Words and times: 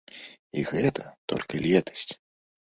І 0.61 0.63
гэта 0.69 1.05
толькі 1.33 1.61
летась. 1.67 2.05